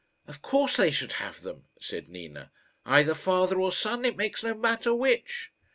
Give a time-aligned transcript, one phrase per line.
[0.25, 2.51] "Of course they should have them," said Nina;
[2.87, 5.51] "either father or son it makes no matter which."